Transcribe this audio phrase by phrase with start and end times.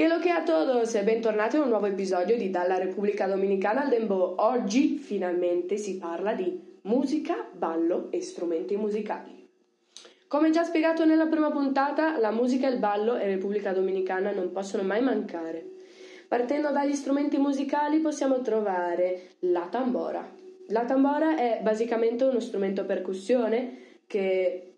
[0.00, 3.90] Che lo che a todos bentornati a un nuovo episodio di Dalla Repubblica Dominicana al
[3.90, 4.36] Dembo.
[4.38, 9.46] Oggi finalmente si parla di musica, ballo e strumenti musicali.
[10.26, 14.84] Come già spiegato nella prima puntata, la musica, il ballo e Repubblica Dominicana non possono
[14.84, 15.66] mai mancare.
[16.26, 20.26] Partendo dagli strumenti musicali possiamo trovare la tambora.
[20.68, 24.69] La tambora è basicamente uno strumento percussione che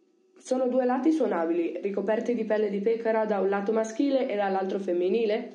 [0.42, 4.80] sono due lati suonabili, ricoperti di pelle di pecora da un lato maschile e dall'altro
[4.80, 5.52] femminile.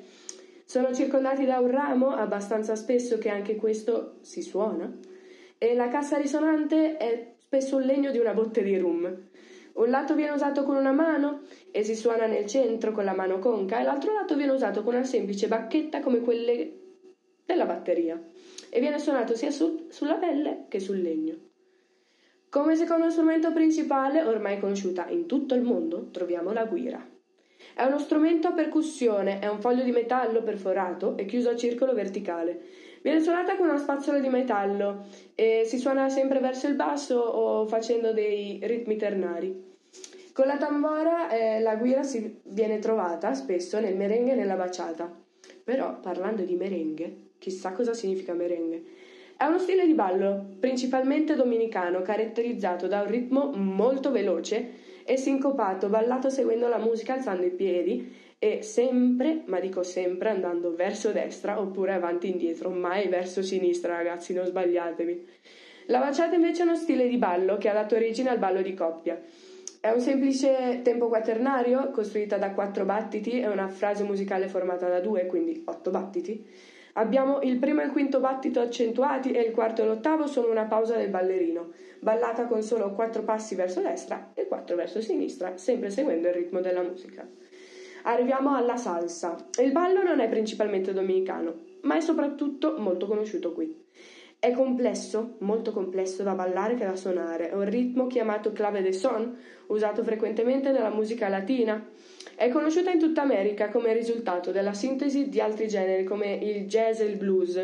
[0.64, 4.90] Sono circondati da un ramo abbastanza spesso che anche questo si suona.
[5.58, 9.26] E la cassa risonante è spesso il legno di una botte di rum.
[9.74, 13.38] Un lato viene usato con una mano e si suona nel centro con la mano
[13.38, 16.72] conca e l'altro lato viene usato con una semplice bacchetta come quelle
[17.44, 18.20] della batteria
[18.70, 21.47] e viene suonato sia su, sulla pelle che sul legno.
[22.50, 27.06] Come secondo strumento principale, ormai conosciuta in tutto il mondo, troviamo la guira.
[27.74, 31.92] È uno strumento a percussione, è un foglio di metallo perforato e chiuso a circolo
[31.92, 32.58] verticale.
[33.02, 37.66] Viene suonata con una spazzola di metallo e si suona sempre verso il basso o
[37.66, 39.76] facendo dei ritmi ternari.
[40.32, 45.14] Con la tambora eh, la guira si viene trovata spesso nel merengue e nella baciata.
[45.62, 48.82] Però, parlando di merengue, chissà cosa significa merengue.
[49.40, 55.88] È uno stile di ballo, principalmente dominicano, caratterizzato da un ritmo molto veloce e sincopato,
[55.88, 61.60] ballato seguendo la musica alzando i piedi e sempre, ma dico sempre, andando verso destra
[61.60, 65.28] oppure avanti e indietro, mai verso sinistra, ragazzi, non sbagliatevi.
[65.86, 68.74] La baciata invece è uno stile di ballo che ha dato origine al ballo di
[68.74, 69.22] coppia.
[69.80, 74.98] È un semplice tempo quaternario, costruita da quattro battiti e una frase musicale formata da
[74.98, 79.82] due, quindi otto battiti Abbiamo il primo e il quinto battito accentuati e il quarto
[79.82, 84.48] e l'ottavo sono una pausa del ballerino, ballata con solo quattro passi verso destra e
[84.48, 87.24] quattro verso sinistra, sempre seguendo il ritmo della musica.
[88.02, 89.36] Arriviamo alla salsa.
[89.62, 93.86] Il ballo non è principalmente dominicano, ma è soprattutto molto conosciuto qui.
[94.38, 97.50] È complesso, molto complesso da ballare che da suonare.
[97.50, 101.84] È un ritmo chiamato clave de son, usato frequentemente nella musica latina
[102.38, 107.00] è conosciuta in tutta America come risultato della sintesi di altri generi come il jazz
[107.00, 107.60] e il blues.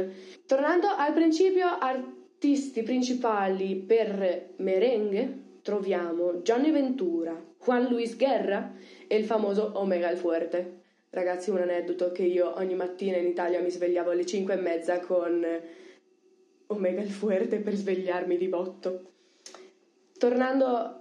[0.47, 8.73] Tornando al principio, artisti principali per merengue troviamo Johnny Ventura, Juan Luis Guerra
[9.06, 10.81] e il famoso Omega il Fuerte.
[11.11, 14.99] Ragazzi, un aneddoto che io ogni mattina in Italia mi svegliavo alle 5 e mezza
[14.99, 15.47] con
[16.75, 19.11] Omega il Fuerte per svegliarmi di botto.
[20.19, 21.01] Tornando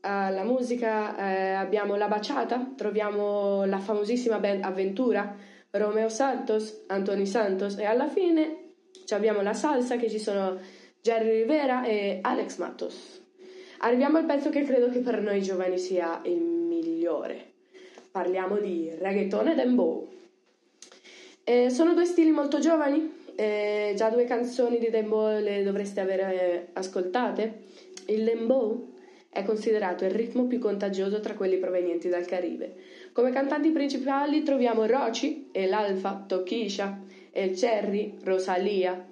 [0.00, 5.34] alla musica eh, abbiamo La Baciata, troviamo la famosissima band Avventura,
[5.70, 8.62] Romeo Santos, Anthony Santos e alla fine
[9.12, 10.58] abbiamo la salsa che ci sono
[11.00, 13.22] Jerry Rivera e Alex Matos.
[13.78, 17.52] Arriviamo al pezzo che credo che per noi giovani sia il migliore.
[18.10, 20.08] Parliamo di reggaeton e dembow.
[21.44, 26.68] Eh, sono due stili molto giovani, eh, già due canzoni di dembow le dovreste aver
[26.72, 27.62] ascoltate.
[28.06, 28.92] Il dembow
[29.28, 32.74] è considerato il ritmo più contagioso tra quelli provenienti dal Caribe.
[33.12, 37.00] Come cantanti principali troviamo Roci e l'Alfa, Tokisha,
[37.32, 39.08] El Cherry, Rosalia.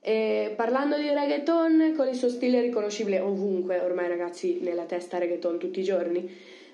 [0.00, 5.58] E parlando di reggaeton, con il suo stile riconoscibile ovunque, ormai ragazzi nella testa reggaeton
[5.58, 6.30] tutti i giorni,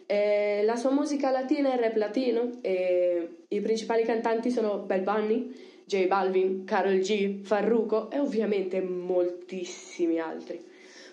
[0.07, 5.53] eh, la sua musica latina è rap latino e i principali cantanti sono Bel Bunny,
[5.87, 10.61] J Balvin, Carol G, Farruko e ovviamente moltissimi altri.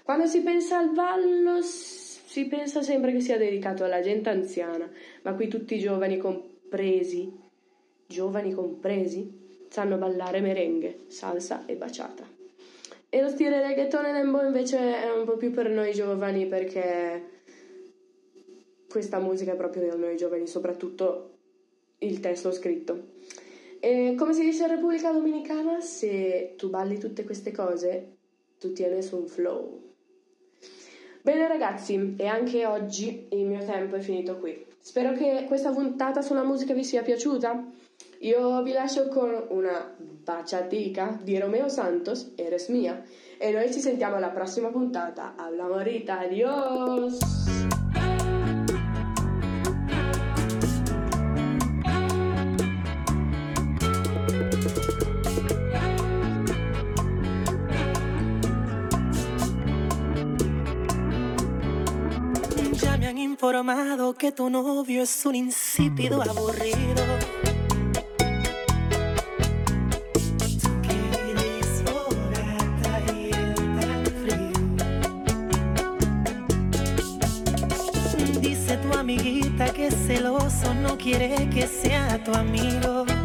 [0.02, 4.90] Quando si pensa al ballo si pensa sempre che sia dedicato alla gente anziana,
[5.22, 7.32] ma qui tutti i giovani compresi,
[8.08, 12.28] giovani compresi, sanno ballare merengue, salsa e baciata.
[13.10, 17.30] E lo stile reggaeton e dembo invece è un po' più per noi giovani perché
[18.90, 21.38] questa musica è proprio per noi giovani, soprattutto
[22.00, 23.12] il testo scritto.
[23.86, 28.16] E come si dice in Repubblica Dominicana, se tu balli tutte queste cose,
[28.58, 29.82] tu tieni su un flow.
[31.22, 34.66] Bene ragazzi, e anche oggi il mio tempo è finito qui.
[34.80, 37.62] Spero che questa puntata sulla musica vi sia piaciuta.
[38.20, 43.04] Io vi lascio con una baciatica di Romeo Santos, Eres mia,
[43.38, 45.34] e noi ci sentiamo alla prossima puntata.
[45.36, 47.83] Alla morita, adios!
[63.44, 67.04] informado que tu novio es un insípido aburrido.
[78.40, 83.23] Dice tu amiguita que celoso no quiere que sea tu amigo.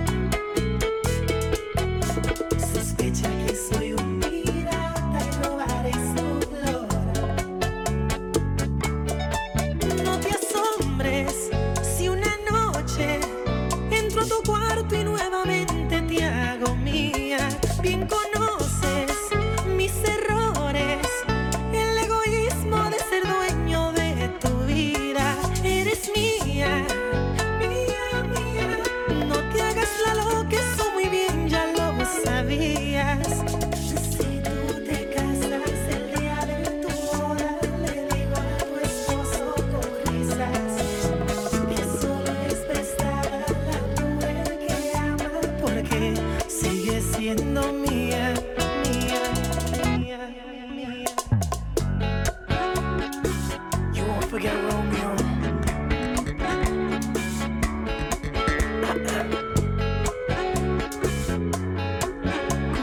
[54.38, 55.16] forget Romeo.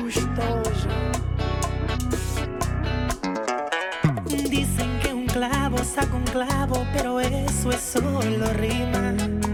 [0.02, 0.90] Custoso.
[4.50, 9.44] Dicen que un clavo saca un clavo, pero eso es solo rima.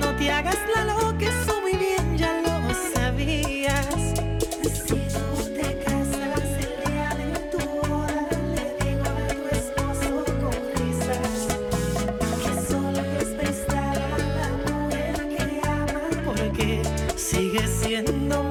[0.00, 2.54] No te hagas la loca, eso muy bien ya lo
[2.94, 3.86] sabías.
[4.62, 4.96] Si tú
[5.54, 11.34] te casas el día de tu boda, le digo a tu esposo con risas
[12.42, 13.96] que solo es prestar
[14.38, 16.82] la mujer que amas, porque
[17.16, 18.47] sigue siendo